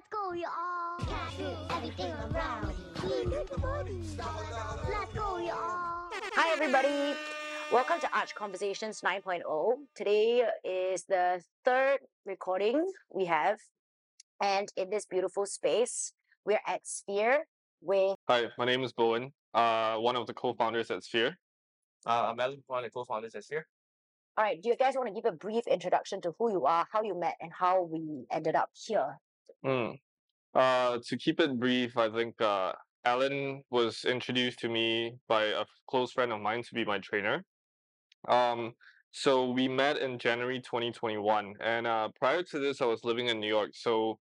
[0.00, 0.98] Let's go, y'all.
[1.36, 2.72] Can't everything around.
[3.28, 3.50] Let's
[5.14, 6.08] go, y'all.
[6.36, 7.14] Hi, everybody.
[7.70, 9.74] Welcome to Arch Conversations 9.0.
[9.94, 13.58] Today is the third recording we have.
[14.42, 16.14] And in this beautiful space,
[16.46, 17.44] we're at Sphere
[17.82, 21.36] with Hi, my name is Bowen, uh, one of the co-founders at Sphere.
[22.06, 23.66] Uh, I'm Allan, one of the co-founders at Sphere.
[24.38, 26.86] All right, do you guys want to give a brief introduction to who you are,
[26.90, 29.18] how you met, and how we ended up here?
[29.64, 29.98] Mm.
[30.54, 32.72] Uh, to keep it brief, I think uh,
[33.04, 37.44] Alan was introduced to me by a close friend of mine to be my trainer.
[38.28, 38.74] Um,
[39.12, 43.40] so we met in January 2021, and uh, prior to this, I was living in
[43.40, 44.18] New York, so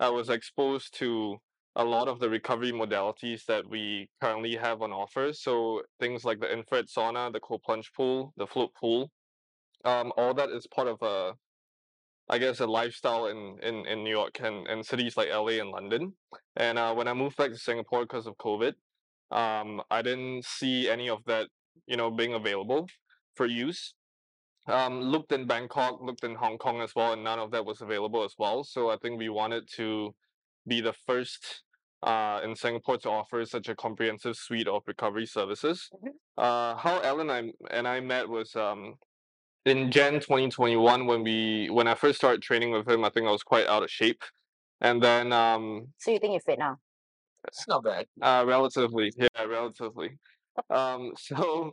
[0.00, 1.36] I was exposed to
[1.76, 5.32] a lot of the recovery modalities that we currently have on offer.
[5.32, 9.10] So things like the infrared sauna, the cold plunge pool, the float pool,
[9.84, 11.32] um, all that is part of a
[12.32, 15.68] I guess a lifestyle in, in, in New York and, and cities like LA and
[15.68, 16.14] London.
[16.56, 18.72] And uh, when I moved back to Singapore because of COVID,
[19.30, 21.48] um, I didn't see any of that,
[21.86, 22.88] you know, being available
[23.34, 23.92] for use.
[24.66, 27.82] Um, looked in Bangkok, looked in Hong Kong as well, and none of that was
[27.82, 28.64] available as well.
[28.64, 30.14] So I think we wanted to
[30.66, 31.62] be the first
[32.02, 35.90] uh, in Singapore to offer such a comprehensive suite of recovery services.
[35.92, 36.12] Mhm.
[36.38, 38.94] Uh, how Allan and I, and I met was um,
[39.64, 43.30] in Jan 2021 when we when I first started training with him, I think I
[43.30, 44.22] was quite out of shape.
[44.80, 46.78] And then um So you think you're fit now?
[47.48, 48.06] It's not bad.
[48.20, 50.18] uh relatively, yeah, relatively.
[50.70, 51.72] Um so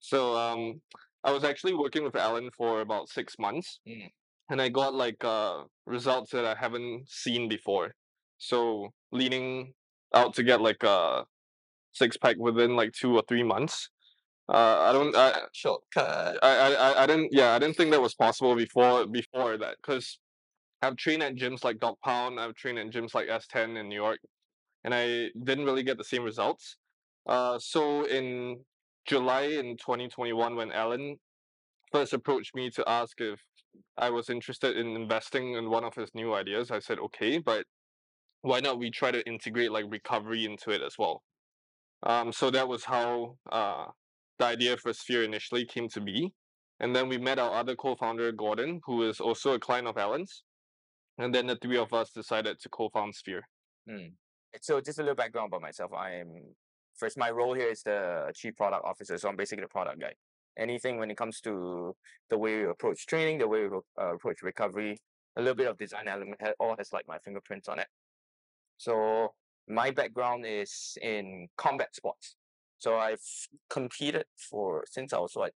[0.00, 0.80] so um
[1.24, 4.10] I was actually working with Allan for about six months Mm.
[4.50, 7.94] and I got like uh results that I haven't seen before.
[8.38, 9.74] So leaning
[10.14, 11.24] out to get like a
[11.92, 13.90] six pack within like two or three months.
[14.48, 16.38] Uh I don't I Shortcut.
[16.42, 19.76] I, I I- I didn't yeah I didn't think that was possible before before that
[19.80, 20.18] because
[20.82, 23.96] I've trained at gyms like Dog Pound I've trained at gyms like S10 in New
[23.96, 24.20] York
[24.84, 26.76] and I didn't really get the same results.
[27.26, 28.64] Uh, so in
[29.06, 31.18] July in 2021 when Allan
[31.92, 33.40] first approached me to ask if
[33.98, 37.66] I was interested in investing in one of his new ideas, I said okay, but
[38.42, 41.22] why not we try to integrate like recovery into it as well.
[42.04, 43.86] Um, so that was how uh,
[44.42, 46.32] the idea for Sphere initially came to be.
[46.80, 50.42] And then we met our other co-founder, Gordon, who is also a client of Allan's.
[51.18, 53.42] And then the three of us decided to co-found Sphere.
[53.88, 54.12] Mm.
[54.60, 55.92] So just a little background about myself.
[55.92, 56.30] I am
[56.96, 59.16] first my role here is the chief product officer.
[59.16, 60.14] So I'm basically the product guy.
[60.58, 61.94] Anything when it comes to
[62.28, 64.98] the way we approach training, the way we uh, approach recovery,
[65.36, 67.86] a little bit of design element, all has like my fingerprints on it.
[68.76, 69.34] So
[69.68, 72.34] my background is in combat sports.
[72.82, 73.22] So I've
[73.70, 75.52] competed for since I was what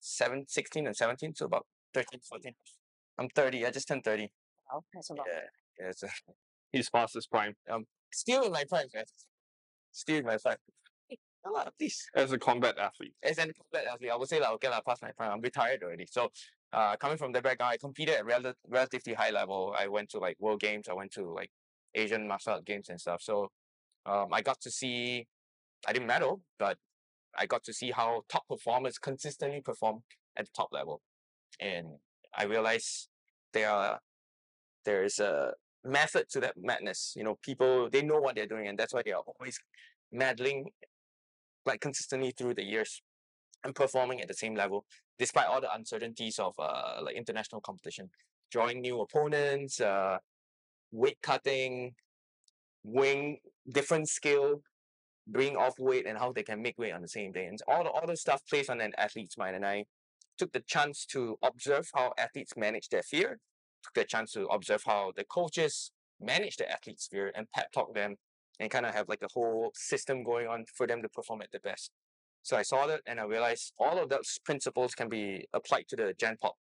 [0.00, 2.52] seven, 16 and 17, so about 13, 14.
[3.18, 3.66] I'm 30.
[3.66, 4.30] I just turned 30.
[4.72, 5.26] Oh, that's a lot.
[5.30, 5.40] Yeah.
[5.86, 6.08] Yeah, so
[6.72, 7.52] He's past his prime.
[7.68, 9.04] I'm still in my prime, man.
[9.92, 10.56] Still in my prime.
[11.46, 12.02] A lot of these.
[12.16, 13.12] as a combat athlete.
[13.22, 15.32] As an combat athlete, I would say like okay, like, past my prime.
[15.32, 16.06] I'm retired already.
[16.10, 16.30] So
[16.72, 19.74] uh coming from that background, I competed at rel- relatively high level.
[19.78, 21.50] I went to like world games, I went to like
[21.94, 23.20] Asian martial art games and stuff.
[23.20, 23.50] So
[24.06, 25.26] um I got to see
[25.86, 26.78] I didn't medal, but
[27.36, 30.02] I got to see how top performers consistently perform
[30.36, 31.02] at the top level.
[31.60, 31.98] And
[32.36, 33.08] I realized
[33.52, 34.00] there are
[34.84, 37.14] there is a method to that madness.
[37.16, 39.58] You know, people they know what they're doing, and that's why they are always
[40.14, 40.66] medalling
[41.66, 43.02] like consistently through the years
[43.64, 44.84] and performing at the same level,
[45.18, 48.10] despite all the uncertainties of uh like international competition,
[48.50, 50.18] drawing new opponents, uh,
[50.92, 51.94] weight cutting,
[52.84, 53.38] weighing
[53.72, 54.60] different skill,
[55.26, 57.84] bringing off weight, and how they can make weight on the same day, and all
[57.84, 59.56] the all the stuff plays on an athlete's mind.
[59.56, 59.84] And I
[60.38, 63.38] took the chance to observe how athletes manage their fear
[63.84, 67.94] took the chance to observe how the coaches manage the athlete's fear and pep talk
[67.94, 68.16] them
[68.58, 71.50] and kind of have like a whole system going on for them to perform at
[71.52, 71.90] the best.
[72.42, 75.96] So I saw that and I realized all of those principles can be applied to
[75.96, 76.54] the Gen Pop.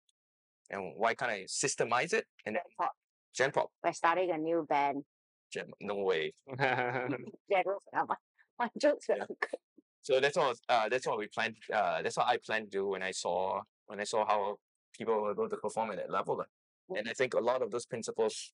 [0.69, 2.25] And why can't I systemize it?
[2.45, 2.91] And then Pop.
[3.35, 5.03] Gen Pop, We're starting a new band.
[5.51, 6.33] Gen, no way.
[6.57, 7.79] General,
[8.63, 9.25] my, jokes were Yeah.
[9.27, 9.59] good.
[10.01, 10.53] So that's all.
[10.67, 11.55] Uh, that's what we planned.
[11.73, 14.57] Uh, that's what I planned to do when I saw when I saw how
[14.97, 16.43] people were able to perform at that level.
[16.97, 18.53] And I think a lot of those principles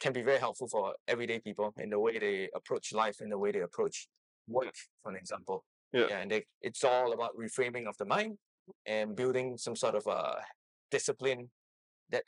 [0.00, 3.38] can be very helpful for everyday people in the way they approach life, in the
[3.38, 4.08] way they approach
[4.48, 5.64] work, for an example.
[5.92, 6.08] Yeah.
[6.18, 8.36] and they, it's all about reframing of the mind
[8.84, 10.34] and building some sort of uh,
[10.90, 11.50] discipline
[12.10, 12.24] that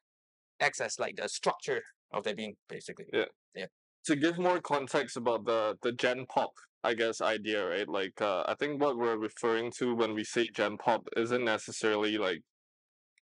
[0.60, 3.06] acts as like the structure of their being, basically.
[3.12, 3.26] Yeah.
[3.54, 3.66] Yeah.
[4.06, 6.52] To give more context about the the Gen Pop,
[6.84, 7.88] I guess idea, right?
[7.88, 12.18] Like uh, I think what we're referring to when we say Gen Pop isn't necessarily
[12.18, 12.42] like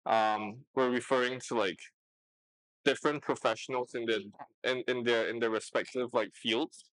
[0.05, 1.79] um we're referring to like
[2.83, 4.19] different professionals in their
[4.63, 6.83] in, in their in their respective like fields.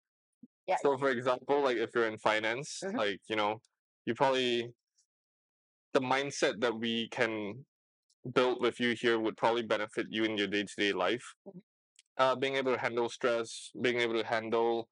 [0.67, 0.77] Yeah.
[0.83, 2.97] So for example, like if you're in finance, Mhm.
[2.97, 3.61] like you know,
[4.07, 4.73] you probably
[5.93, 7.67] the mindset that we can
[8.35, 11.35] build with you here would probably benefit you in your day to day life.
[11.49, 11.63] Mhm.
[12.19, 14.89] Uh, being able to handle stress, being able to handle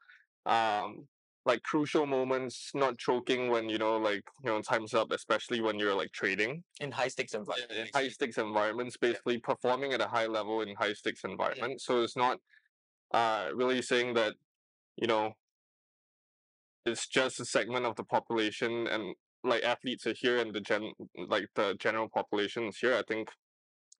[0.46, 1.08] um
[1.48, 5.78] like crucial moments, not choking when you know like you know time's up, especially when
[5.78, 7.64] you're like trading in high stakes environments.
[7.70, 7.96] in environment.
[7.96, 11.80] high stakes environments, basically performing at a high level in high stakes environment.
[11.80, 12.38] So it's not
[13.12, 14.34] uh really saying that,
[14.96, 15.32] you know,
[16.84, 20.92] it's just a segment of the population and like athletes are here and the gen
[21.28, 22.94] like the general population is here.
[22.94, 23.30] I think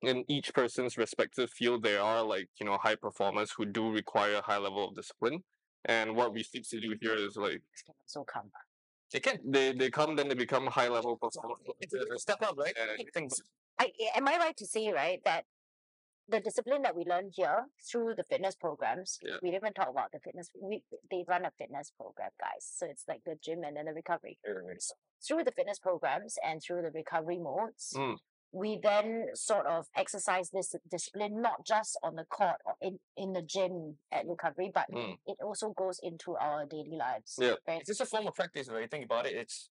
[0.03, 4.35] in each person's respective field there are like, you know, high performers who do require
[4.37, 5.45] a high level of discipline.
[5.89, 7.63] And what we seek to do here is like
[8.03, 8.51] also come.
[9.13, 9.39] They can.
[9.45, 11.59] they, they come then they become high level performers.
[12.23, 12.75] Step up, right?
[12.77, 13.23] Yeah.
[13.81, 15.45] I, am I right to say, right, that
[16.29, 19.37] the discipline that we learn here through the fitness programs, Yeah.
[19.43, 20.51] we didn't even talk about the fitness.
[20.61, 22.71] We they run a fitness program, guys.
[22.77, 24.37] So it's like the gym and then the recovery.
[25.27, 28.17] Through the fitness programs and through the recovery modes, Mm.
[28.53, 33.33] We then sort of exercise this discipline not just on the court or in, in
[33.35, 35.19] the gym at recovery, but Mm.
[35.27, 37.37] it also goes into our daily lives.
[37.39, 37.55] Yeah.
[37.67, 37.81] Right?
[37.81, 39.35] it's just a form of practice when you think about it.
[39.37, 39.69] It's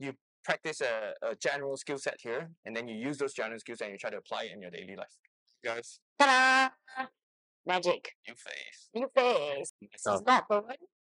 [0.00, 0.14] you
[0.44, 3.92] practice a, a general skill set here, and then you use those general skills and
[3.92, 5.14] you try to apply it in your daily life.
[5.64, 6.00] Guys.
[6.18, 7.04] Ta-da!
[7.64, 8.16] Magic.
[8.26, 8.88] New face.
[8.94, 9.72] New face.
[9.80, 10.74] This So, is not Bowen.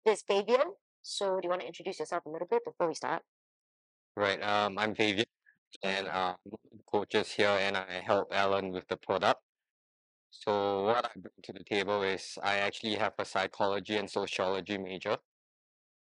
[0.04, 0.64] This is Favian.
[1.02, 3.22] So do you want to introduce yourself a little bit before we start?
[4.16, 5.24] Right, um, I'm Favian,
[5.84, 6.34] and um,
[6.92, 9.40] coaches here, and I help Allan with the product.
[10.30, 14.78] So what I bring to the table is I actually have a psychology and sociology
[14.78, 15.16] major.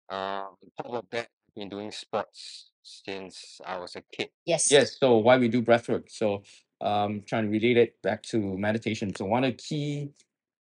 [0.09, 4.29] Um, on top of that, I've been doing sports since I was a kid.
[4.45, 4.71] Yes.
[4.71, 6.09] Yes, so why we do breathwork.
[6.09, 6.43] So
[6.81, 9.15] um trying to relate it back to meditation.
[9.15, 10.11] So one of the key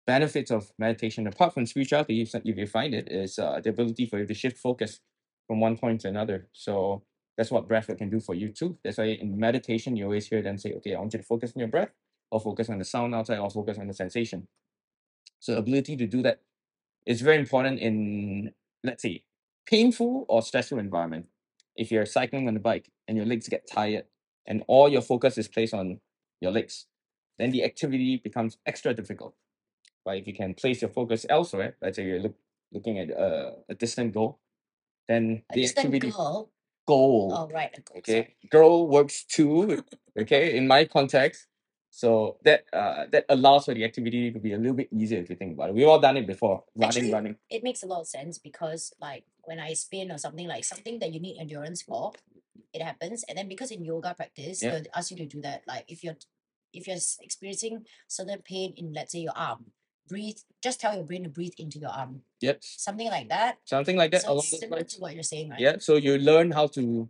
[0.06, 4.06] benefits of meditation, apart from spirituality, if, if you find it, is uh, the ability
[4.06, 5.00] for you to shift focus
[5.46, 6.48] from one point to another.
[6.52, 7.02] So
[7.36, 8.78] that's what breathwork can do for you too.
[8.84, 11.52] That's why in meditation you always hear them say, okay, I want you to focus
[11.56, 11.90] on your breath,
[12.30, 14.48] or focus on the sound outside, or focus on the sensation.
[15.40, 16.40] So ability to do that
[17.06, 18.52] is very important in
[18.84, 19.24] let's say
[19.66, 21.26] painful or stressful environment.
[21.76, 24.04] If you're cycling on the bike and your legs get tired
[24.46, 26.00] and all your focus is placed on
[26.40, 26.86] your legs,
[27.38, 29.34] then the activity becomes extra difficult.
[30.04, 32.34] But if you can place your focus elsewhere, let's say you're look,
[32.72, 34.40] looking at a, a distant goal,
[35.08, 36.50] then A the distant activity girl.
[36.86, 37.72] Goal, Oh, right.
[37.72, 39.82] goal, okay, girl works too,
[40.18, 41.46] okay, in my context.
[41.94, 45.28] So that uh that allows for the activity to be a little bit easier if
[45.28, 45.74] you think about it.
[45.74, 47.36] We've all done it before, running, Actually, running.
[47.50, 50.98] it makes a lot of sense because like when I spin or something like something
[51.00, 52.12] that you need endurance for,
[52.72, 53.24] it happens.
[53.28, 54.78] And then because in yoga practice, Yeah.
[54.78, 55.64] they ask you to do that.
[55.68, 56.16] Like if you're
[56.72, 59.66] if you're experiencing certain pain in let's say your arm,
[60.08, 60.36] breathe.
[60.62, 62.22] Just tell your brain to breathe into your arm.
[62.40, 62.58] Yep.
[62.62, 63.58] Something like that.
[63.64, 64.94] Something like that so along those similar lines.
[64.94, 65.60] to what you're saying, right?
[65.60, 67.08] Yeah, so you learn how to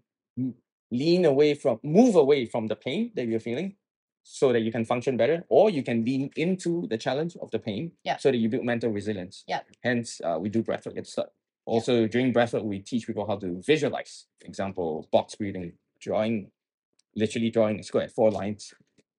[0.90, 3.76] lean away from, move away from the pain that you're feeling
[4.24, 7.58] so that you can function better, or you can lean into the challenge of the
[7.58, 8.18] pain Yeah.
[8.18, 9.42] so that you build mental resilience.
[9.48, 9.60] Yeah.
[9.82, 11.30] Hence, uh, we do breathwork at start.
[11.64, 14.26] Also, during breathwork, we teach people how to visualize.
[14.40, 16.50] For Example, box breathing, drawing,
[17.16, 18.72] literally drawing a square, four lines.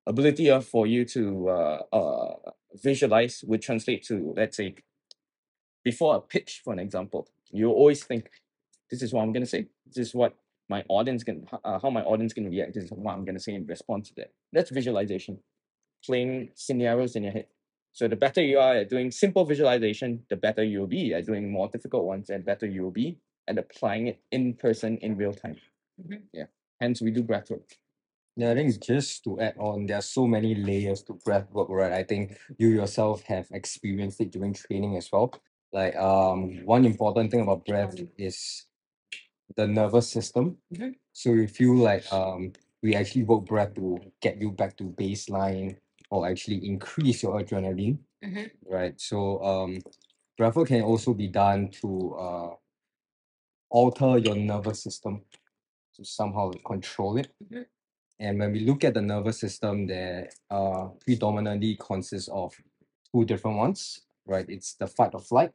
[0.07, 2.35] Ability of for you to uh, uh,
[2.75, 4.75] visualize would translate to, let's say,
[5.83, 8.29] before a pitch, for an example, you always think,
[8.89, 9.67] this is what I'm gonna say.
[9.85, 10.35] This is what
[10.69, 12.73] my audience can, uh, how my audience can react.
[12.73, 14.31] This is what I'm gonna say in response to that.
[14.51, 15.39] That's visualization,
[16.05, 17.47] playing scenarios in your head.
[17.91, 21.51] So the better you are at doing simple visualization, the better you'll be at doing
[21.51, 25.57] more difficult ones, and better you'll be at applying it in person in real time.
[26.01, 26.23] Mhm.
[26.33, 26.45] Yeah.
[26.79, 27.77] Hence, we do breathwork.
[28.35, 31.69] Yeah, I think just to add on, there are so many layers to breath work,
[31.69, 31.91] right?
[31.93, 35.33] I think you yourself have experienced it during training as well.
[35.71, 38.65] Like um one important thing about breath is
[39.55, 40.57] the nervous system.
[40.73, 40.95] Mhm.
[41.13, 45.77] So you feel like um we actually work breath to get you back to baseline
[46.11, 48.51] or actually increase your adrenaline, Mhm.
[48.65, 48.99] right?
[49.01, 49.79] So um
[50.37, 52.55] breath work can also be done to uh
[53.69, 55.21] alter your nervous system
[55.95, 57.33] to somehow control it.
[57.43, 57.65] Mhm.
[58.19, 62.53] And when we look at the nervous system, there uh, predominantly consists of
[63.13, 64.45] two different ones, right?
[64.47, 65.51] It's the fight or flight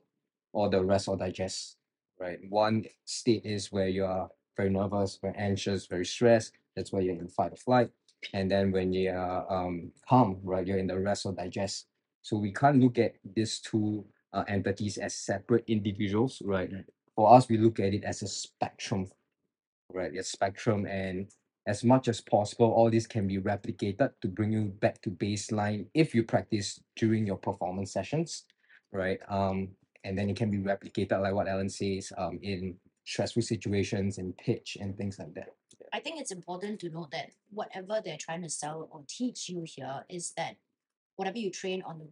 [0.52, 1.76] or the rest or digest,
[2.20, 2.38] right?
[2.48, 6.52] One state is where you are very nervous, very anxious, very stressed.
[6.76, 7.90] That's where you're in fight or flight.
[8.34, 11.86] And then when you are um, calm, right, you're in the rest or digest.
[12.22, 16.70] So we can't look at these two uh, entities as separate individuals, right?
[17.14, 19.10] For us, we look at it as a spectrum,
[19.92, 20.14] right?
[20.16, 21.28] A spectrum, and
[21.68, 25.86] as much as possible, all this can be replicated to bring you back to baseline
[25.92, 28.44] if you practice during your performance sessions,
[28.90, 29.20] right?
[29.28, 29.68] Um,
[30.02, 34.36] and then it can be replicated, like what Allan says, um, in stressful situations and
[34.38, 35.50] pitch and things like that.
[35.92, 39.64] I think it's important to note that whatever they're trying to sell or teach you
[39.66, 40.56] here is that
[41.16, 42.08] whatever you train on the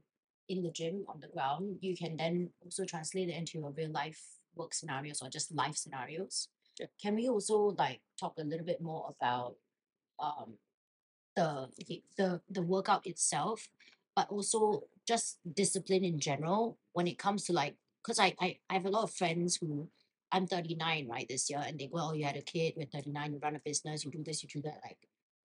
[0.49, 3.91] in the gym on the ground, you can then also translate it into your real
[3.91, 4.21] life
[4.55, 6.49] work scenarios or just life scenarios.
[6.79, 6.87] Yeah.
[7.01, 9.57] Can we also like talk a little bit more about
[10.19, 10.55] um
[11.37, 11.69] the
[12.17, 13.69] the the, workout itself,
[14.15, 18.75] but also just discipline in general when it comes to like because I, I I
[18.75, 19.89] have a lot of friends who
[20.33, 23.35] I'm 39 right this year and they go, Oh, you had a kid, you're 39,
[23.35, 24.81] you run a business, you do this, you do that.
[24.83, 24.99] Like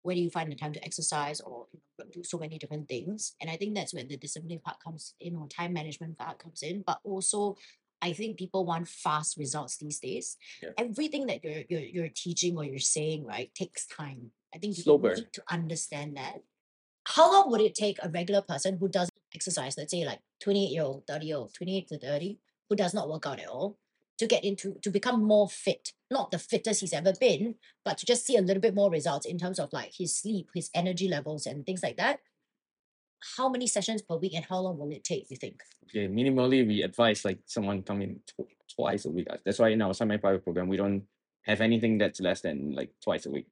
[0.03, 2.89] where do you find the time to exercise or you know, do so many different
[2.89, 3.35] things?
[3.41, 6.63] And I think that's where the discipline part comes in or time management part comes
[6.63, 6.83] in.
[6.87, 7.57] But also
[8.01, 10.37] I think people want fast results these days.
[10.63, 10.71] Yeah.
[10.79, 14.31] Everything that you're, you're you're teaching or you're saying, right, takes time.
[14.55, 15.15] I think burn.
[15.17, 16.43] need to understand that.
[17.07, 20.71] How long would it take a regular person who doesn't exercise, let's say like 28
[20.71, 22.39] year old, 30 year old, 28 to 30,
[22.69, 23.79] who does not work out at all,
[24.19, 25.93] to get into to become more fit?
[26.11, 29.27] Not the fittest he's ever been, but to just see a little bit more results
[29.27, 32.21] in terms of like his sleep, his energy levels, and things like that.
[33.37, 35.63] How many sessions per week and how long will it take, you think?
[35.85, 39.27] Okay, minimally we advise like someone come in tw- twice a week.
[39.31, 41.03] Uh, That's why in our semi-private program we don't
[41.43, 43.47] have anything that's less than like twice a week.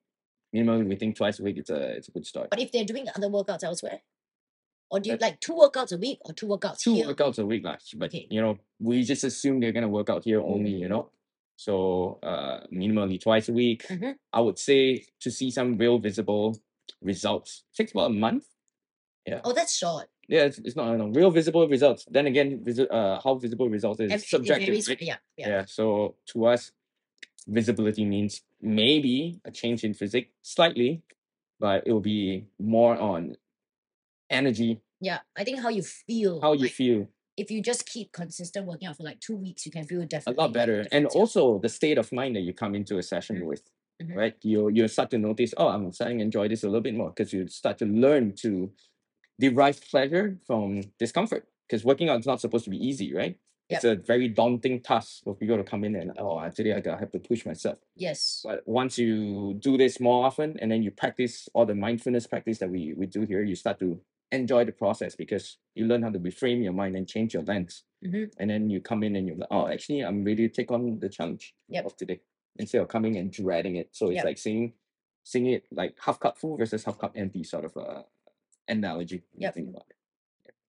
[0.54, 2.50] Minimally we think twice a week it's a it's a good start.
[2.50, 4.00] But if they're doing other workouts elsewhere,
[4.90, 7.06] or do you like two workouts a week or two workouts Two here?
[7.08, 7.76] workouts a week, lah.
[7.96, 8.26] But Okay.
[8.30, 11.10] you know, we just assume they're gonna work out here only, you know.
[11.56, 13.84] So uh minimally twice a week.
[13.88, 14.14] Mhm.
[14.32, 16.56] I would say to see some real visible
[17.02, 17.64] results.
[17.74, 18.44] Takes about a month.
[19.44, 20.06] Oh, that's short.
[20.28, 22.04] Yeah, it's, it's not no, real visible results.
[22.10, 24.66] Then again, visi- uh, how visible results is Every- subjective.
[24.68, 25.02] varies- right?
[25.02, 25.48] Yeah, yeah.
[25.48, 25.64] Yeah.
[25.66, 26.72] So to us,
[27.46, 31.02] visibility means maybe a change in physique slightly,
[31.60, 33.36] but it will be more on
[34.30, 36.40] energy, Yeah, I think how you feel.
[36.40, 37.06] how you like, feel
[37.36, 40.38] If you just keep consistent working out for like two weeks, you can feel definitely
[40.38, 40.86] a lot like better.
[40.90, 43.62] And also the state of mind that you come into a session with,
[44.02, 44.16] Mhm.
[44.16, 44.34] right?
[44.42, 47.10] You you start to notice, oh, I'm starting to enjoy this a little bit more
[47.10, 48.72] because you start to learn to
[49.38, 51.46] derive pleasure from discomfort.
[51.68, 53.36] Because working out is not supposed to be easy, right?
[53.68, 56.98] It's a very daunting task for people to come in and oh, today I gotta
[57.00, 57.78] have to push myself.
[57.96, 58.42] Yes.
[58.44, 62.58] But once you do this more often and then you practice all the mindfulness practice
[62.58, 64.00] that we, we do here, you start to
[64.30, 67.82] enjoy the process because you learn how to reframe your mind and change your lens.
[68.04, 68.30] Mhm.
[68.38, 71.00] And then you come in and you're like, oh, actually, I'm ready to take on
[71.00, 71.86] the challenge Yep.
[71.86, 72.20] of today
[72.58, 73.88] instead of coming and dreading it.
[73.92, 74.24] So it's Yep.
[74.26, 74.74] like seeing
[75.24, 78.02] seeing it like half cup full versus half cup empty sort of uh,
[78.68, 79.22] analogy.
[79.32, 79.54] when you Yep.
[79.54, 79.96] think about it.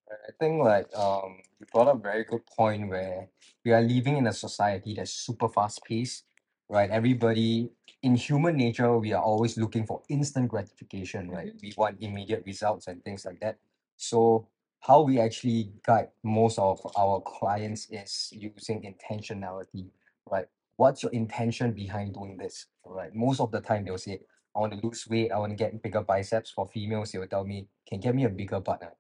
[0.10, 3.30] I think like um you brought up a very good point where
[3.66, 6.26] we are living in a society that's super fast paced,
[6.70, 6.90] right?
[6.90, 7.72] Everybody
[8.04, 11.52] in human nature, we are always looking for instant gratification, right?
[11.62, 13.58] We want immediate results and things like that.
[13.98, 14.48] So
[14.82, 19.90] how we actually guide most of our clients is using intentionality,
[20.30, 20.46] right?
[20.78, 22.68] What's your intention behind doing this?
[22.86, 23.14] Right.
[23.14, 24.22] Most of the time they'll say,
[24.58, 26.50] I want to lose weight, I want to get bigger biceps.
[26.50, 28.82] For females, they will tell me, can get me a bigger butt.
[28.84, 28.96] ah?"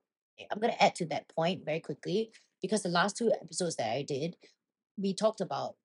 [0.51, 4.03] I'm gonna add to that point very quickly because the last two episodes that I
[4.03, 4.37] did,
[4.97, 5.75] we talked about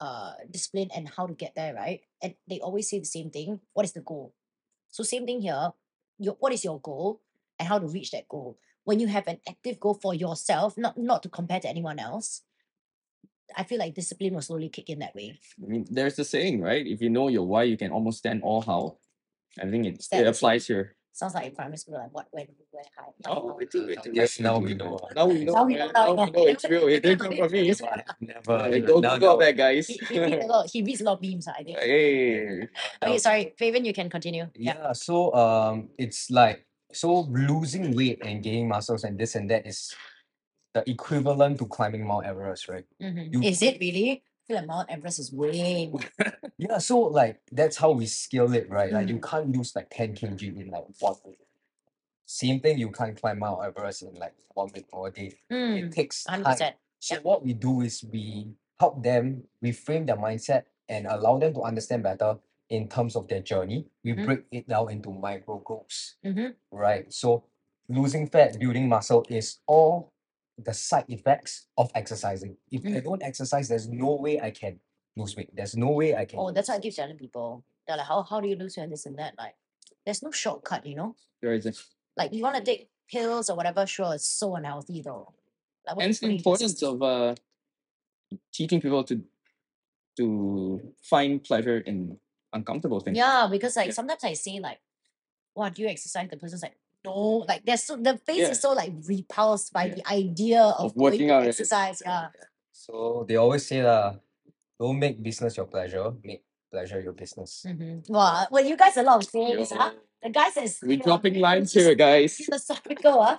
[0.00, 2.00] uh discipline and how to get there, right?
[2.20, 3.60] And they always say the same thing.
[3.72, 4.34] What is the goal?
[4.90, 5.72] So same thing here.
[6.18, 7.22] Your what is your goal
[7.58, 8.58] and how to reach that goal?
[8.82, 12.42] When you have an active goal for yourself, not not to compare to anyone else,
[13.56, 15.38] I feel like discipline will slowly kick in that way.
[15.62, 16.84] I mean, there's a saying, right?
[16.84, 18.98] If you know your why, you can almost stand all how.
[19.58, 20.96] I think it, it applies here.
[21.12, 23.10] Sounds like in primary school, like what when where high.
[23.26, 24.10] Oh, we do, we do.
[24.14, 24.96] Yes, now we we know.
[25.14, 25.52] Now we know.
[25.52, 26.38] Now we know, now Now we we know.
[26.44, 26.86] know it's real.
[26.94, 27.68] It didn't come from me.
[27.68, 27.82] That's.
[28.20, 28.80] Never.
[28.80, 29.88] Don't now- Google that, guys.
[29.88, 31.78] He, he, read a lot, he reads a lot of memes, I think.
[31.78, 32.68] Hey.
[33.02, 34.46] Okay, sorry, Favian, you can continue.
[34.54, 34.74] Yeah.
[34.78, 39.66] Yeah, so um it's like so losing weight and gaining muscles and this and that
[39.66, 39.92] is
[40.74, 42.86] the equivalent to climbing Mount Everest, right?
[43.02, 43.34] Mhm.
[43.34, 44.22] You- Is it really?
[44.50, 45.92] Feel like Mount Everest is way.
[46.58, 48.92] Yeah, so like that's how we scale it, right?
[48.92, 49.22] Like you Mm.
[49.30, 51.38] can't lose like 10 kg in like one week.
[52.26, 55.38] Same thing, you can't climb Mount Everest in like one week or a day.
[55.52, 56.42] Mm, It takes time.
[56.42, 56.74] 100%.
[56.98, 57.24] So Yep.
[57.24, 62.02] what we do is we help them reframe their mindset and allow them to understand
[62.02, 62.36] better
[62.68, 63.86] in terms of their journey.
[64.04, 64.24] We Mhm.
[64.26, 66.56] break it down into micro goals, Mhm.
[66.72, 67.06] right?
[67.12, 67.44] So
[67.88, 70.09] losing fat, building muscle is all
[70.64, 72.56] the side effects of exercising.
[72.70, 73.04] If I Mm.
[73.04, 74.80] don't exercise, there's no way I can
[75.16, 75.50] lose weight.
[75.54, 76.38] There's no way I can.
[76.38, 76.90] Oh, that's what I muscle.
[76.90, 77.64] keep telling people.
[77.86, 79.34] They're like, how, how do you lose weight and this and that?
[79.38, 79.54] Like,
[80.04, 81.16] there's no shortcut, you know?
[81.42, 81.72] There is a
[82.16, 85.32] Like, you want to take pills or whatever, sure, it's so unhealthy though.
[85.86, 87.34] Like, what and it's the put in your importance of uh
[88.52, 89.22] teaching people to
[90.16, 92.18] to find pleasure in
[92.52, 93.16] uncomfortable things.
[93.16, 93.92] Yeah, because like Yeah.
[93.92, 94.80] sometimes I say like,
[95.54, 98.50] "What do you exercise?" The person's like, "No." Like there's so the face Yeah.
[98.50, 99.94] is so like repulsed by Yeah.
[99.94, 101.48] the idea of, Of working to out, yeah.
[101.48, 102.02] exercise.
[102.04, 102.28] Yeah.
[102.72, 104.16] So they always say lah,
[104.78, 107.64] don't make business your pleasure, make pleasure your business.
[107.66, 108.12] Mm-hmm.
[108.12, 108.46] Wow.
[108.50, 109.92] Well, you guys a lot of sayings, huh?
[110.22, 112.36] The guys is We're you know, dropping lines here, guys.
[112.36, 113.38] philosophical, huh?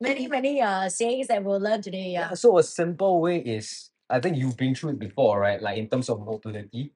[0.00, 2.12] Many, many uh sayings that we'll learn today.
[2.12, 2.28] Yeah.
[2.30, 5.60] Yeah, so a simple way is I think you've been through it before, right?
[5.60, 6.94] Like in terms of mobility,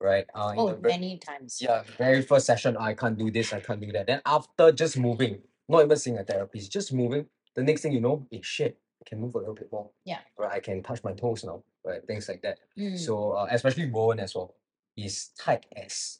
[0.00, 0.26] right?
[0.34, 1.58] Uh, Oh, very, many times.
[1.60, 4.06] yeah, very first session, I can't do this, I can't do that.
[4.06, 8.00] Then after just moving, not even seeing a therapist, just moving, the next thing you
[8.00, 9.90] know, eh, shit, I can move a little bit more.
[10.04, 10.18] Yeah.
[10.38, 12.04] Right, I can touch my toes now, right?
[12.06, 12.58] Things like that.
[12.78, 12.98] Mm.
[12.98, 14.54] So uh, especially Bowen as well,
[14.96, 16.18] is tight as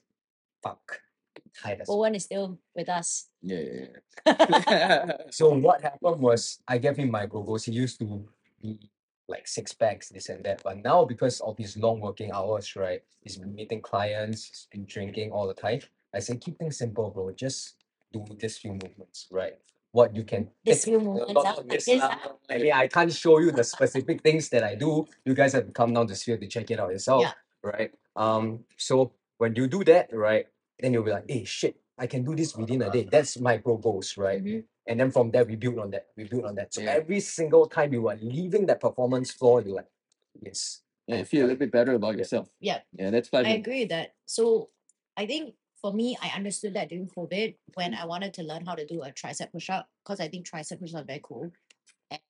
[0.62, 1.00] fuck.
[1.62, 3.28] Tight as Owen is still with us.
[3.42, 3.61] Yeah,
[4.26, 4.32] yeah,
[4.66, 5.12] yeah.
[5.30, 7.64] So what happened was I gave him my go-go's.
[7.64, 8.25] He used to
[8.61, 8.78] be
[9.28, 10.62] like six packs, this and that.
[10.62, 13.02] But now because of his long working hours, right?
[13.20, 15.80] He's been meeting clients, he's been drinking all the time.
[16.14, 17.30] I say keep things simple, bro.
[17.32, 17.81] Just
[18.12, 19.54] do this few movements, right?
[19.92, 22.16] What you can This few movements, not- ah, not like this this, lah.
[22.16, 22.33] ah.
[22.49, 25.07] I mean, I can't show you the specific things that I do.
[25.25, 27.33] You guys have to come down to Sphere to check it out yourself, Yeah.
[27.62, 27.90] right?
[28.16, 30.47] Um, so when you do that, right,
[30.81, 33.04] then you'll be like, hey, shit, I can do this within a day.
[33.04, 34.42] That's micro goals, right?
[34.42, 34.64] Mhm.
[34.88, 36.09] And then from there, we build on that.
[36.16, 36.73] We build on that.
[36.75, 36.97] So Yeah.
[36.97, 39.90] every single time you are leaving that performance floor, you're like,
[40.40, 40.81] yes.
[41.07, 42.49] yeah, you feel a little bit better about yourself.
[42.61, 42.81] Yeah.
[42.97, 44.14] Yeah, that's I agree with that.
[44.25, 44.71] So
[45.16, 48.74] I think for me, I understood that during COVID when I wanted to learn how
[48.76, 51.50] to do a tricep push up because I think tricep push up are very cool.
[52.10, 52.20] And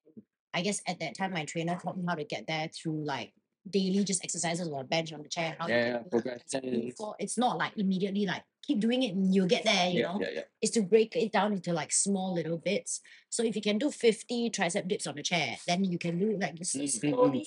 [0.55, 3.33] I guess at that time, my trainer taught me how to get there through like
[3.69, 5.55] daily just exercises on a bench on the chair.
[5.59, 6.85] How Yeah, can yeah, do that as I did progressions.
[6.87, 7.15] before.
[7.19, 10.19] It's not like immediately like keep doing it and you'll get there, you Yeah, know.
[10.23, 10.41] yeah, yeah.
[10.63, 13.03] Is to break it down into like small little bits.
[13.29, 16.39] So if you can do 50 tricep dips on the chair, then you can do
[16.41, 17.47] like s- Mm, mm, slowly.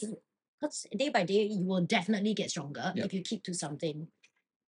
[0.62, 3.06] Because day by day, you will definitely get stronger Yep.
[3.08, 4.08] if you keep to something.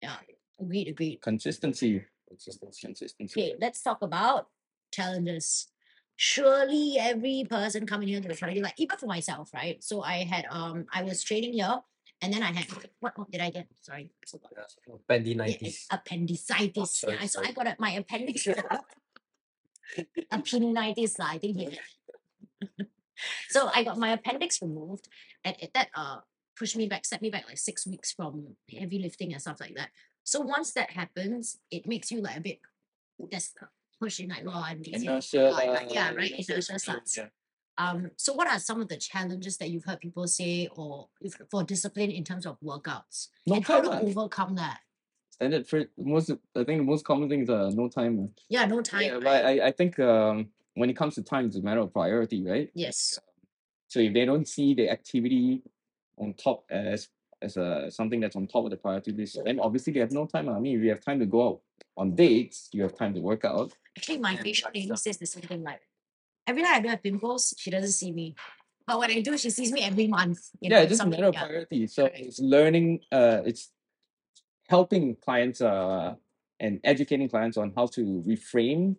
[0.02, 0.18] Yeah,
[0.60, 1.22] agreed, agreed.
[1.22, 2.04] Consistency.
[2.28, 2.82] Consistency.
[2.88, 3.42] Consistency.
[3.42, 4.48] Okay, let's talk about
[4.92, 5.68] challenges.
[6.18, 9.84] Surely every person coming here to the challenge, like even for myself, right?
[9.84, 11.80] So I had um I was training here
[12.22, 12.68] and then I had
[13.02, 13.68] what, what did I get?
[13.82, 14.52] Sorry, I forgot.
[14.56, 15.62] Yeah, Yeah, Pendinitis.
[15.62, 17.00] it's appendicitis.
[17.00, 17.48] sorry, yeah, so sorry.
[17.50, 18.48] I got a, my appendix.
[20.32, 21.58] appendicitis, I think.
[21.58, 21.80] he-
[23.50, 25.10] so I got my appendix removed,
[25.44, 26.18] and it, that uh
[26.58, 29.76] pushed me back, set me back like six weeks from heavy lifting and stuff like
[29.76, 29.90] that.
[30.26, 32.60] So once that happens, it makes you like a bit
[33.32, 33.54] that's
[34.02, 35.06] pushing like oh I'm lazy.
[35.08, 35.52] Inertia.
[35.52, 36.32] like- like, yeah, right.
[36.32, 37.18] inertia starts.
[37.18, 37.28] Yeah.
[37.78, 41.36] Um, so what are some of the challenges that you've heard people say or if,
[41.52, 43.28] for discipline in terms of workouts?
[43.46, 44.80] No and how to overcome that?
[45.32, 46.32] Standard for most.
[46.56, 48.30] I think the most common thing is uh, no time.
[48.48, 49.02] Yeah, no time.
[49.02, 49.24] Yeah, right?
[49.24, 52.44] but I, I think um when it comes to time, it's a matter of priority,
[52.44, 52.70] right?
[52.74, 53.20] yes.
[53.90, 55.62] So if they don't see the activity
[56.18, 57.10] on top as
[57.46, 60.26] as a something that's on top of the priority list, then obviously you have no
[60.26, 60.50] time.
[60.50, 61.60] I mean, if you have time to go out
[61.98, 63.72] on dates, you have time to work out.
[63.98, 65.64] Actually, my And facial lady says the same thing.
[65.64, 65.82] Like
[66.48, 68.36] every time I do have pimples, she doesn't see me.
[68.88, 70.40] But when I do, she sees me every month.
[70.60, 71.46] You yeah, know, it's just a matter of yeah.
[71.46, 71.88] priority.
[71.88, 72.20] So correct.
[72.20, 73.00] it's learning.
[73.12, 73.72] Uh, it's
[74.68, 75.62] helping clients.
[75.62, 76.16] Uh,
[76.60, 78.96] and educating clients on how to reframe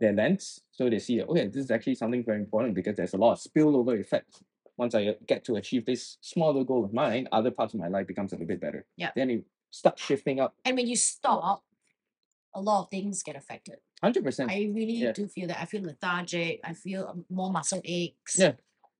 [0.00, 3.18] their lens so they see okay, this is actually something very important because there's a
[3.18, 4.42] lot of spillover effect.
[4.80, 8.06] Once I get to achieve this smaller goal of mine, other parts of my life
[8.06, 8.86] becomes a little bit better.
[8.96, 9.10] Yeah.
[9.14, 10.54] Then it starts shifting up.
[10.64, 11.62] And when you stop,
[12.54, 13.76] a lot of things get affected.
[14.02, 14.50] Hundred percent.
[14.50, 15.12] I really Yeah.
[15.12, 15.60] do feel that.
[15.60, 16.60] I feel lethargic.
[16.64, 18.38] I feel um, more muscle aches.
[18.38, 18.52] Yeah.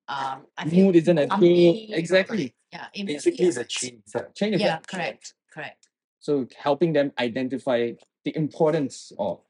[0.07, 1.91] Um, I feel Mood isn't as good.
[2.03, 2.55] Exactly.
[2.75, 2.89] yeah.
[2.93, 4.37] it- Basically, it's a effect.
[4.37, 4.87] Chain Yeah, effect.
[4.89, 5.89] correct, correct.
[6.19, 7.93] So helping them identify
[8.27, 9.41] the importance of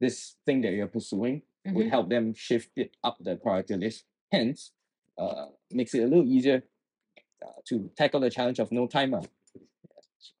[0.00, 1.90] this thing that you're pursuing would Mhm.
[1.90, 4.04] help them shift it up the priority list.
[4.32, 4.72] Hence,
[5.18, 6.62] uh, makes it a little easier
[7.44, 9.22] uh, to tackle the challenge of no timer.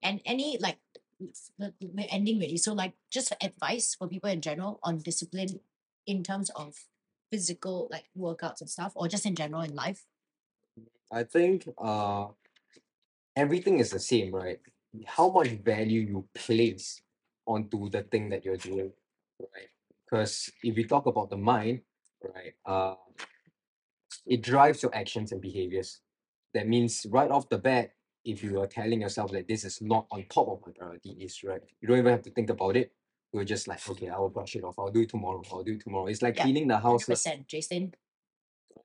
[0.02, 0.78] And any like
[1.58, 2.56] the- the- we're ending really.
[2.56, 5.60] So like just advice for people in general on discipline
[6.06, 6.86] in terms of
[7.30, 10.06] physical like workouts and stuff, or just in general in life.
[11.10, 12.28] I think uh
[13.36, 14.60] everything is the same, right?
[15.06, 17.00] How much value you place
[17.46, 18.92] onto the thing that you're doing,
[19.40, 19.68] right?
[20.04, 21.82] Because if we talk about the mind,
[22.22, 22.94] right, uh,
[24.28, 26.00] it drives your actions and behaviors.
[26.54, 27.90] That means right off the bat,
[28.24, 31.42] if you are telling yourself that this is not on top of my priority list,
[31.44, 32.92] right, you don't even have to think about it.
[33.32, 34.78] You're just like, okay, I will brush it off.
[34.78, 35.42] I'll do it tomorrow.
[35.52, 36.06] I'll do it tomorrow.
[36.06, 37.08] It's like Yeah, cleaning the house.
[37.08, 37.12] lah.
[37.14, 37.94] percent, Jason.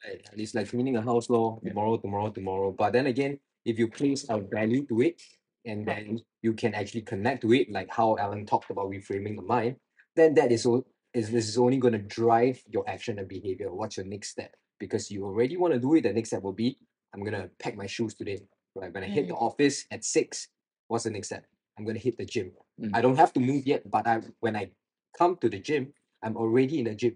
[0.05, 0.21] Right.
[0.31, 2.71] and It's like cleaning a house law tomorrow, tomorrow, tomorrow.
[2.71, 5.21] But then again, if you place a value to it
[5.65, 9.41] and then you can actually connect to it, like how Allan talked about reframing the
[9.43, 9.77] mind,
[10.15, 13.73] then that is o- is this is only going to drive your action and behavior.
[13.73, 14.53] What's your next step?
[14.79, 16.77] Because you already want to do it, the next step will be
[17.13, 18.39] I'm gonna pack my shoes today.
[18.75, 18.91] Right.
[18.93, 20.47] When I hit the office at six,
[20.87, 21.45] what's the next step?
[21.77, 22.51] I'm gonna hit the gym.
[22.81, 22.91] Mm.
[22.93, 24.71] I don't have to move yet, but I when I
[25.17, 27.15] come to the gym, I'm already in the gym.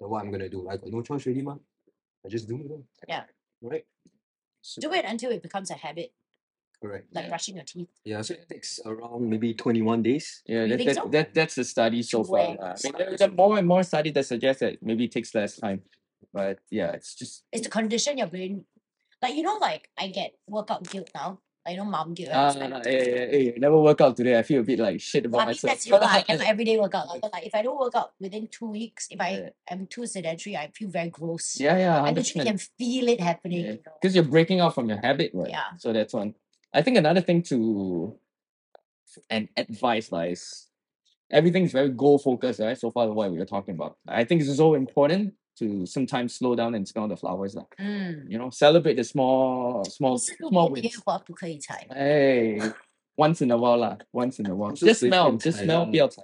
[0.00, 0.68] So what I'm gonna do?
[0.68, 1.60] I got no choice really, man.
[2.24, 3.08] I just do it.
[3.08, 3.24] Yeah.
[3.62, 3.84] Right.
[4.80, 6.12] Do it until it becomes a habit,
[6.82, 7.06] Correct.
[7.14, 7.28] like Yeah.
[7.28, 7.88] brushing your teeth.
[8.04, 8.22] Yeah.
[8.22, 10.42] So it takes around maybe 21 days.
[10.46, 11.08] Yeah, that, that, so?
[11.12, 12.32] that that's the study so far.
[12.34, 12.56] Way.
[12.58, 12.74] lah.
[12.74, 15.32] I mean, there, there are more and more studies that suggest that maybe it takes
[15.34, 15.82] less time.
[16.36, 18.66] But yeah, it's just It's to condition your brain.
[19.22, 21.40] Like you know, like I get workout guilt now.
[21.64, 22.28] Like you know, mom guilt.
[22.30, 24.38] uh, and it's like, hey, hey, hey, never work out today.
[24.38, 25.70] I feel a bit like shit about I mean, myself.
[25.72, 25.96] that's you.
[25.96, 27.08] I am everyday workout.
[27.08, 29.48] like, if I don't work out within two weeks, if I Yeah.
[29.70, 31.58] am too sedentary, I feel very gross.
[31.58, 33.64] yeah, yeah, I hundred literally can feel it happening.
[33.64, 33.92] You know?
[34.00, 35.48] Because you're breaking out from your habit, right?
[35.48, 35.64] Yeah.
[35.78, 36.34] So that's one.
[36.74, 38.14] I think another thing to
[39.30, 40.66] and advice like is
[41.30, 42.76] everything's very goal focused, right?
[42.78, 43.96] So far what we were talking about.
[44.06, 47.55] I think it's so important to sometimes slow down and smell the flowers.
[47.55, 47.65] lah.
[47.79, 48.29] Mm.
[48.29, 51.03] You know, celebrate the small small 可是入 small 眠的 wins.
[51.03, 51.85] 话不可以踩。
[51.89, 52.73] Hey,
[53.15, 54.69] once in a while lah, once in a while.
[54.71, 56.21] 不是 Just 随 smell, 便 just 踩 smell 的 不要踩。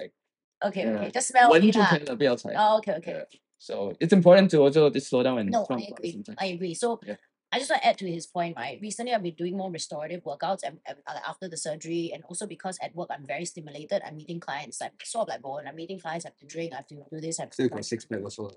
[0.60, 0.98] Okay, Yeah.
[0.98, 1.90] okay, just smell 闻 it 就 lah.
[1.90, 2.50] 可以了，不要踩。
[2.54, 3.14] Oh, okay, okay.
[3.14, 3.26] Yeah.
[3.60, 6.12] So it's important to also just slow down and No, smell I flowers agree.
[6.14, 6.38] sometimes.
[6.40, 6.74] I agree.
[6.74, 7.18] So Yeah.
[7.52, 8.78] I just want to add to his point, right?
[8.82, 12.46] Recently, I've been doing more restorative workouts and, and, uh, after the surgery, and also
[12.46, 14.02] because at work I'm very stimulated.
[14.06, 14.82] I'm meeting clients.
[14.82, 15.66] I'm sort of like bored.
[15.66, 16.26] I'm meeting clients.
[16.26, 16.74] I have to drink.
[16.74, 17.40] I have to do this.
[17.40, 17.86] I have to Still do got that.
[17.86, 18.52] six pack also.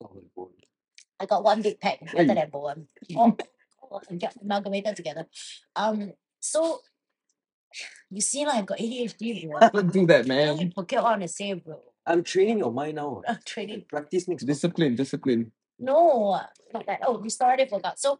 [0.00, 0.08] lah.
[0.08, 0.54] Not very boring.
[1.20, 2.24] I got one big pack Hey.
[2.24, 2.88] better than Bowen.
[3.16, 3.36] All,
[3.82, 5.26] all get amalgamated together.
[5.76, 6.80] Um, so
[8.10, 9.60] you see, like I've got ADHD, bro.
[9.72, 10.72] Don't do that, I man.
[10.74, 11.80] forget what I want to say, bro.
[12.06, 13.22] I'm training your mind now.
[13.28, 13.84] Uh, training.
[13.88, 14.42] Practice makes.
[14.44, 15.52] Discipline, discipline.
[15.78, 16.40] No,
[16.72, 17.00] not that.
[17.06, 17.98] Oh, restorative workout.
[17.98, 18.18] So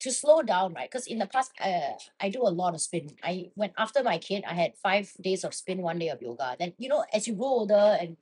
[0.00, 0.90] to slow down, right?
[0.90, 3.10] Because in the past, uh, I do a lot of spin.
[3.22, 6.56] I went after my kid, I had five days of spin, one day of yoga.
[6.58, 8.16] Then you know, as you grow older and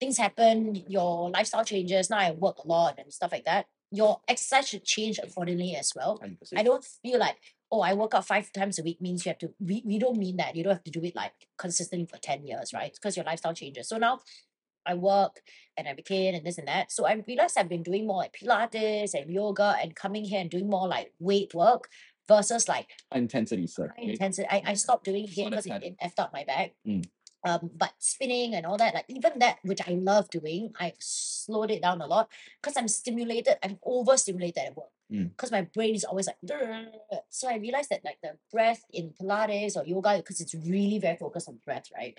[0.00, 2.10] things happen, your lifestyle changes.
[2.10, 3.66] Now I work a lot and stuff like that.
[3.92, 6.20] Your exercise should change accordingly as well.
[6.24, 6.52] 100%.
[6.56, 7.36] I don't feel like,
[7.70, 10.16] oh, I work out five times a week means you have to, we, we don't
[10.16, 10.56] mean that.
[10.56, 12.92] You don't have to do it like consistently for 10 years, right?
[12.92, 13.88] Because your lifestyle changes.
[13.88, 14.20] So now
[14.86, 15.40] I work
[15.76, 16.92] and I became and this and that.
[16.92, 20.50] So I realized I've been doing more like Pilates and yoga and coming here and
[20.50, 21.88] doing more like weight work
[22.28, 23.92] versus like intensity sir.
[23.98, 24.46] intensity.
[24.48, 26.74] I, I stopped doing it Saw because it, it effed up my back.
[26.86, 27.04] Mm.
[27.42, 31.70] Um, but spinning and all that, like even that, which I love doing, I slowed
[31.70, 32.28] it down a lot
[32.60, 33.56] because I'm stimulated.
[33.62, 35.30] I'm overstimulated at work Mm.
[35.30, 36.38] because my brain is always like.
[36.44, 36.86] "Durr."
[37.30, 41.16] So I realized that like the breath in Pilates or yoga, because it's really very
[41.16, 42.14] focused on breath, right?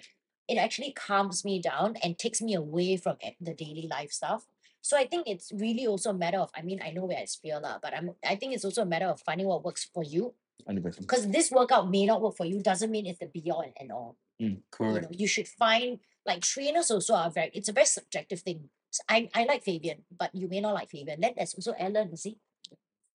[0.48, 4.46] It actually calms me down and takes me away from the daily life stuff.
[4.82, 6.52] So I think it's really also a matter of.
[6.54, 8.16] I mean, I know where I feel lah, but I'm.
[8.26, 10.34] I think it's also a matter of finding what works for you
[10.68, 11.00] 100%.
[11.02, 14.16] because this workout may not work for you doesn't mean it's the beyond and all
[14.40, 15.04] you Correct.
[15.04, 18.70] know you should find like trainers also are very it's a very subjective thing
[19.10, 22.18] I I like Favian but you may not like Favian then there's also Allan you
[22.18, 22.38] see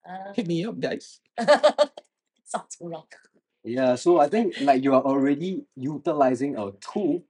[0.09, 1.20] uh, Hit me up, guys.
[2.44, 3.07] sounds so wrong
[3.64, 7.27] Yeah, so I think like you are already utilizing a tool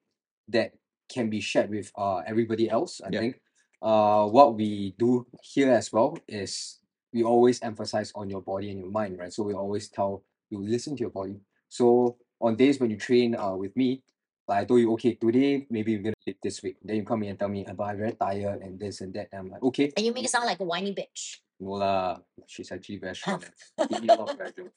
[0.53, 0.73] that
[1.09, 3.01] can be shared with uh everybody else.
[3.01, 3.21] I Yeah.
[3.21, 3.41] think
[3.81, 6.79] uh what we do here as well is
[7.17, 9.33] we always emphasize on your body and your mind, right?
[9.33, 11.41] So we always tell you listen to your body.
[11.69, 14.05] So on days when you train uh with me,
[14.47, 16.77] like I told you, okay, today maybe we're gonna lift this week.
[16.85, 19.11] Then you come in and tell me, "Ah, but I'm very tired and this and
[19.17, 19.33] that.
[19.33, 22.21] And I'm like, okay, and you make it sound like a whiny bitch no lah,
[22.47, 23.41] she's actually very strong.
[23.81, 24.69] and give me a lot of pressure.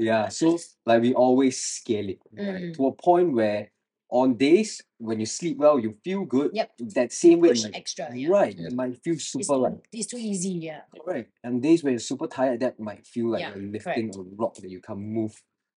[0.00, 0.56] Yeah, so
[0.88, 2.74] like we always scale it right, Mm.
[2.80, 3.68] to a point where
[4.12, 6.50] on days when you sleep well, you feel good.
[6.52, 6.68] Yep.
[6.94, 8.68] That same way, push might, extra yeah right, Yeah.
[8.68, 11.26] it might feel it's super too, like it's too easy yeah right.
[11.42, 14.54] And days when you're super tired, that might feel like Yeah, you're lifting a rock
[14.60, 15.32] that you can't move.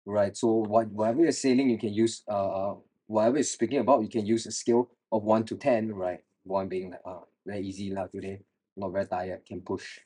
[0.04, 0.34] Right.
[0.36, 2.74] So what whatever you're sailing, you can use uh
[3.06, 6.20] whatever you're speaking about, you can use a scale of one to ten, right?
[6.42, 8.42] One being like uh very easy lah today,
[8.76, 10.02] not very tired, can push.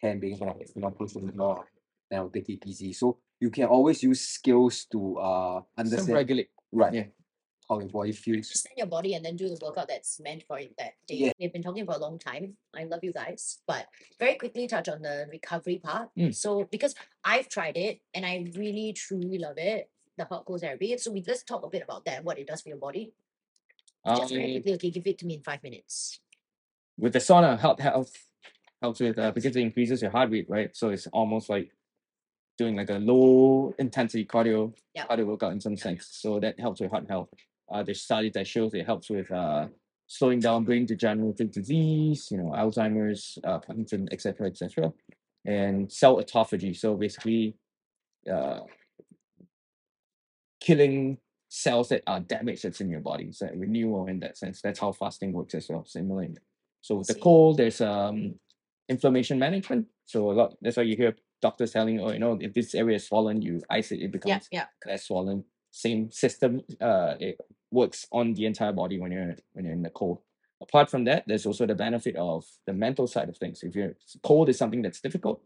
[0.00, 1.68] Ten being like not pushing more,
[2.08, 2.92] then I'll take it easy.
[2.96, 6.48] So you can always use skills to uh understand Self-regulate.
[6.72, 7.08] right yeah.
[7.68, 8.46] How your body feels.
[8.48, 11.16] understand your body and then do the workout that's meant for it that day.
[11.16, 11.32] Yeah.
[11.38, 12.56] We've been talking for a long time.
[12.74, 13.86] I love you guys, but
[14.18, 16.10] very quickly touch on the recovery part.
[16.16, 16.34] Mm.
[16.34, 20.96] So because I've tried it and I really truly love it, the hot cold therapy.
[20.98, 23.12] So we let's talk a bit about that, what it does for your body.
[24.16, 26.20] Just very Um, quickly, okay, give it to me in five minutes.
[26.98, 28.12] with the sauna help health
[28.80, 30.74] helps with uh, because it increases your heart rate, right?
[30.76, 31.70] So it's almost like
[32.56, 35.06] doing like a low intensity cardio Yeah.
[35.06, 36.06] cardio workout in some sense.
[36.10, 37.28] So that helps with heart health.
[37.70, 39.66] Uh, there's studies that shows it helps with uh
[40.08, 44.92] slowing down brain degenerative disease, you know, Alzheimer's, uh, Parkinson, etc., etc.,
[45.44, 46.76] and cell autophagy.
[46.76, 47.56] So basically,
[48.32, 48.60] uh,
[50.60, 53.32] killing cells that are damaged that's in your body.
[53.32, 54.60] So renewal in that sense.
[54.60, 55.84] That's how fasting works as well.
[55.86, 56.28] Similar.
[56.82, 58.34] So with the cold, there's um
[58.88, 59.86] inflammation management.
[60.06, 62.96] So a lot that's why you hear doctors telling, oh, you know, if this area
[62.96, 64.90] is swollen, you ice it, it becomes Yeah, yeah.
[64.92, 65.44] less swollen.
[65.70, 66.62] same system.
[66.80, 67.38] Uh, it
[67.70, 70.18] works on the entire body when you're when you're in the cold.
[70.60, 73.62] Apart from that, there's also the benefit of the mental side of things.
[73.62, 75.42] If you're cold is something that's difficult,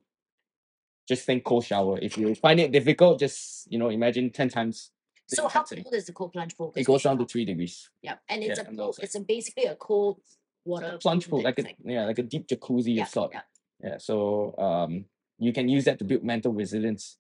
[1.09, 1.98] just think cold shower.
[2.00, 4.92] If you find it difficult, just you know imagine ten times.
[5.26, 6.72] So how cold is the cold plunge pool?
[6.76, 7.90] It goes down to three degrees.
[8.02, 8.94] Yeah, and it's yeah, a pool.
[9.00, 10.20] It's a basically a cold
[10.64, 13.33] water plunge pool, like a yeah, like a deep jacuzzi yeah, of sort.
[13.33, 13.40] yeah.
[13.83, 13.98] Yeah.
[13.98, 15.06] So um
[15.38, 17.16] you can use that to build mental resilience,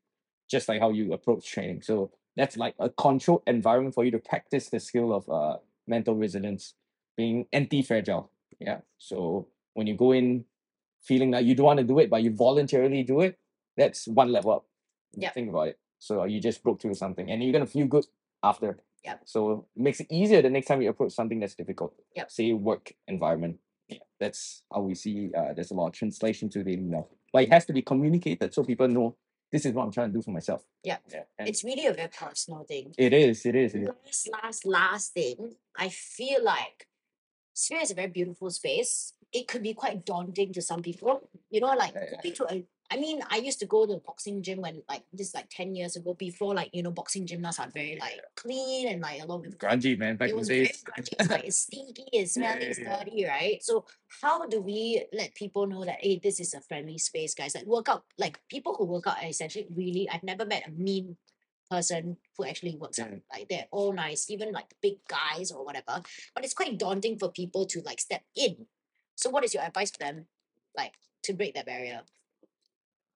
[0.50, 1.82] just like how you approach training.
[1.82, 6.14] So that's like a controlled environment for you to practice the skill of uh mental
[6.14, 6.74] resilience,
[7.16, 8.30] being anti-fragile.
[8.60, 8.80] Yeah.
[8.98, 10.44] So when you go in
[11.02, 13.38] feeling like you don't want to do it, but you voluntarily do it,
[13.76, 14.66] that's one level up.
[15.14, 15.30] Yeah.
[15.30, 15.78] Think about it.
[15.98, 18.06] So you just broke through something and you're gonna feel good
[18.42, 18.78] after.
[19.04, 19.16] Yeah.
[19.24, 21.94] So it makes it easier the next time you approach something that's difficult.
[22.14, 22.24] Yeah.
[22.28, 23.58] Say work environment.
[23.88, 23.98] Yeah.
[24.18, 27.08] That's how we see uh there's a lot of translation to the email.
[27.32, 29.16] But it has to be communicated so people know
[29.52, 30.62] this is what I'm trying to do for myself.
[30.84, 31.02] Yep.
[31.12, 31.22] Yeah.
[31.38, 32.94] And It's really a very personal thing.
[32.96, 33.88] it is, it is, it is.
[33.88, 36.86] last, last, last thing, I feel like
[37.54, 39.12] Sphere is a very beautiful space.
[39.32, 41.28] It could be quite daunting to some people.
[41.50, 42.20] You know, like Yeah, yeah.
[42.22, 45.04] going to a I mean, I used to go to a boxing gym when like
[45.12, 48.88] this like 10 years ago before like, you know, boxing gymnasts are very like clean
[48.88, 51.08] and like a lot of Grungy man back it in the was very grungy.
[51.18, 53.04] It's like it's stinky, it's Yeah, smelly, yeah, it's yeah.
[53.04, 53.62] dirty, right?
[53.62, 53.84] So
[54.20, 57.54] how do we let people know that hey, this is a friendly space, guys?
[57.54, 61.16] Like workout, like people who work out are essentially really I've never met a mean
[61.70, 63.10] person who actually works out.
[63.10, 63.22] Mm.
[63.32, 66.02] Like they're all nice, even like the big guys or whatever.
[66.34, 68.66] But it's quite daunting for people to like step in.
[69.14, 70.26] So what is your advice to them,
[70.76, 72.02] like to break that barrier?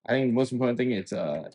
[0.07, 1.49] I think the most important thing is uh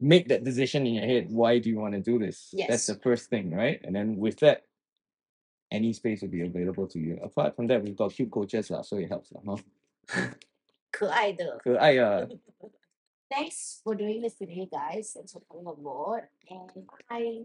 [0.00, 1.26] make that decision in your head.
[1.30, 2.54] Why do you want to do this?
[2.56, 2.86] That's Yes.
[2.86, 3.80] the first thing, right?
[3.82, 4.62] And then with that,
[5.70, 7.18] any space will be available to you.
[7.22, 9.32] Apart from that, we've got cute coaches, lah, so it helps.
[9.32, 9.58] lah, huh?
[10.90, 11.60] 可爱的。
[11.64, 12.26] So I uh
[13.30, 15.12] Thanks for doing this today, guys.
[15.12, 16.24] Thanks for coming on board.
[16.48, 16.70] And
[17.10, 17.44] I